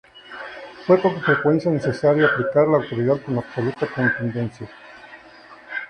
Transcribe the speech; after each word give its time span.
Fue 0.87 0.99
con 0.99 1.21
frecuencia 1.21 1.69
necesario 1.69 2.25
aplicar 2.25 2.67
la 2.67 2.77
autoridad 2.77 3.21
con 3.23 3.37
absoluta 3.37 3.85
contundencia. 3.85 4.67